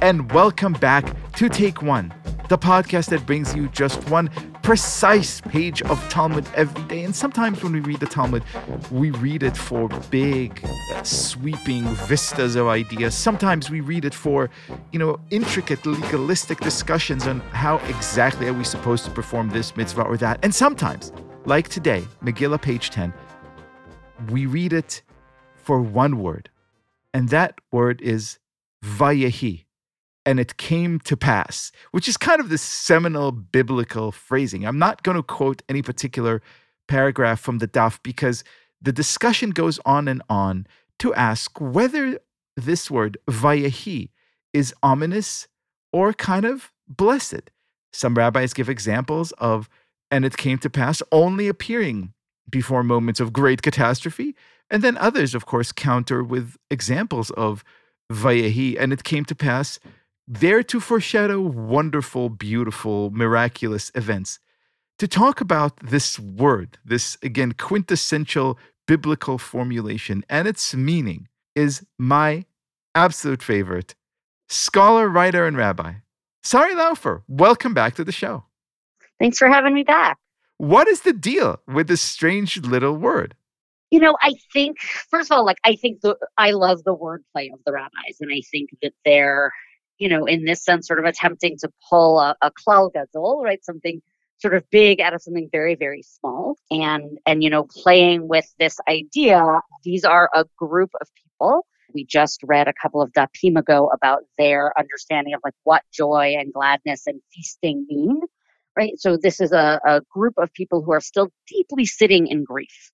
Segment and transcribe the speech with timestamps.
[0.00, 2.12] and welcome back to Take One,
[2.48, 4.30] the podcast that brings you just one
[4.64, 7.04] precise page of Talmud every day.
[7.04, 8.42] And sometimes when we read the Talmud,
[8.90, 10.66] we read it for big,
[11.04, 13.14] sweeping vistas of ideas.
[13.14, 14.50] Sometimes we read it for,
[14.90, 20.02] you know, intricate legalistic discussions on how exactly are we supposed to perform this mitzvah
[20.02, 20.40] or that.
[20.42, 21.12] And sometimes,
[21.44, 23.14] like today, Megillah, page 10,
[24.30, 25.02] we read it
[25.54, 26.50] for one word,
[27.14, 28.40] and that word is
[28.84, 29.64] Vayehi
[30.26, 34.66] and it came to pass, which is kind of the seminal biblical phrasing.
[34.66, 36.42] I'm not going to quote any particular
[36.86, 38.44] paragraph from the Daf because
[38.80, 40.66] the discussion goes on and on
[40.98, 42.18] to ask whether
[42.56, 44.10] this word vayehi
[44.52, 45.48] is ominous
[45.92, 47.50] or kind of blessed.
[47.92, 49.68] Some rabbis give examples of
[50.10, 52.12] and it came to pass only appearing
[52.50, 54.34] before moments of great catastrophe,
[54.70, 57.62] and then others, of course, counter with examples of
[58.10, 59.78] vayehi and it came to pass
[60.26, 64.38] there to foreshadow wonderful, beautiful, miraculous events.
[64.98, 72.44] To talk about this word, this again quintessential biblical formulation and its meaning, is my
[72.94, 73.94] absolute favorite
[74.48, 75.92] scholar, writer, and rabbi,
[76.42, 77.22] Sari Laufer.
[77.28, 78.44] Welcome back to the show.
[79.20, 80.18] Thanks for having me back.
[80.56, 83.34] What is the deal with this strange little word?
[83.90, 84.78] You know, I think
[85.10, 88.30] first of all, like I think the I love the wordplay of the rabbis, and
[88.32, 89.52] I think that they're
[89.98, 93.64] you know, in this sense, sort of attempting to pull a, a klal gadol, right?
[93.64, 94.00] Something
[94.38, 96.56] sort of big out of something very, very small.
[96.70, 99.44] And, and, you know, playing with this idea,
[99.82, 101.66] these are a group of people.
[101.92, 106.36] We just read a couple of dapim ago about their understanding of like what joy
[106.38, 108.20] and gladness and feasting mean,
[108.76, 108.92] right?
[108.98, 112.92] So this is a, a group of people who are still deeply sitting in grief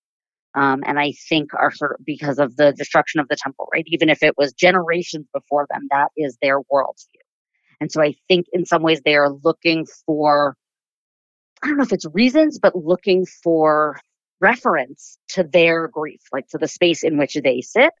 [0.55, 3.83] um, and I think are sort of because of the destruction of the temple, right?
[3.87, 7.21] Even if it was generations before them, that is their worldview.
[7.81, 10.55] And so I think in some ways they are looking for,
[11.61, 13.99] I don't know if it's reasons, but looking for
[14.39, 17.91] reference to their grief, like to the space in which they sit.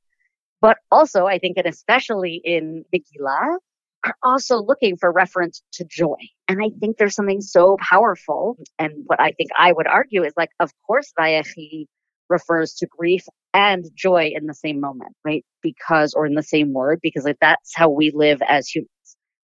[0.61, 3.57] But also, I think, and especially in Megillah,
[4.05, 6.15] are also looking for reference to joy.
[6.47, 8.57] And I think there's something so powerful.
[8.79, 11.87] And what I think I would argue is like, of course, Vayechi
[12.29, 15.45] refers to grief and joy in the same moment, right?
[15.61, 18.89] Because, or in the same word, because like that's how we live as humans.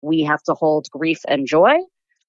[0.02, 1.76] We have to hold grief and joy,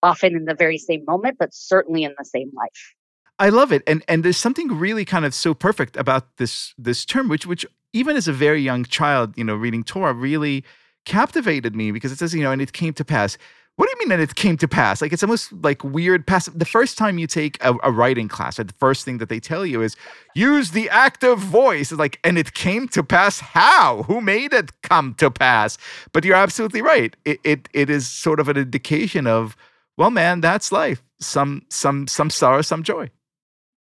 [0.04, 2.94] often in the very same moment, but certainly in the same life.
[3.38, 7.06] I love it, and and there's something really kind of so perfect about this this
[7.06, 10.64] term, which which even as a very young child, you know, reading Torah really
[11.06, 13.38] captivated me because it says, you know, and it came to pass
[13.80, 15.02] what do you mean that it came to pass?
[15.02, 16.60] Like it's almost like weird passive.
[16.60, 19.66] The first time you take a, a writing class, the first thing that they tell
[19.66, 19.96] you is
[20.36, 21.90] use the active voice.
[21.94, 23.40] It's like, and it came to pass.
[23.40, 24.04] How?
[24.04, 25.78] Who made it come to pass?
[26.12, 27.16] But you're absolutely right.
[27.24, 29.56] It it, it is sort of an indication of,
[29.96, 31.02] well, man, that's life.
[31.22, 33.10] Some some some sorrow, some joy.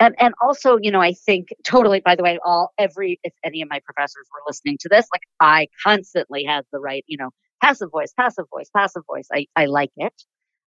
[0.01, 3.61] And, and also, you know, I think totally, by the way, all every, if any
[3.61, 7.29] of my professors were listening to this, like I constantly had the right, you know,
[7.63, 9.29] passive voice, passive voice, passive voice.
[9.33, 10.13] I, I like it.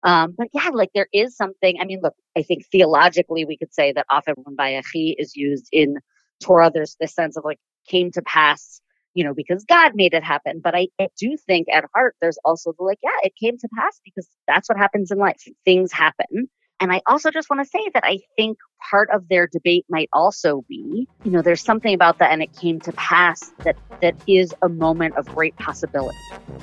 [0.04, 1.78] Um, but yeah, like there is something.
[1.80, 5.68] I mean, look, I think theologically we could say that often when Vayechi is used
[5.72, 5.98] in
[6.42, 8.80] Torah, there's this sense of like came to pass,
[9.14, 10.60] you know, because God made it happen.
[10.62, 13.68] But I, I do think at heart there's also the like, yeah, it came to
[13.76, 15.42] pass because that's what happens in life.
[15.64, 16.48] Things happen.
[16.80, 18.58] And I also just want to say that I think
[18.90, 22.50] part of their debate might also be, you know, there's something about that and it
[22.60, 26.18] came to pass that that is a moment of great possibility,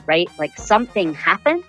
[0.07, 0.27] right?
[0.37, 1.63] Like something happened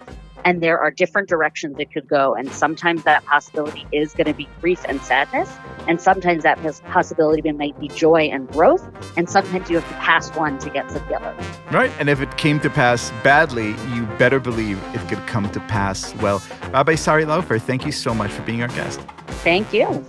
[0.45, 2.35] and there are different directions it could go.
[2.35, 5.51] And sometimes that possibility is going to be grief and sadness.
[5.87, 8.89] And sometimes that possibility might be joy and growth.
[9.17, 11.35] And sometimes you have to pass one to get to the other.
[11.71, 11.91] Right.
[11.99, 16.15] And if it came to pass badly, you better believe it could come to pass
[16.17, 16.43] well.
[16.73, 19.01] Rabbi Sari Laufer, thank you so much for being our guest.
[19.45, 20.05] Thank you.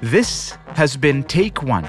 [0.00, 1.88] This has been Take One,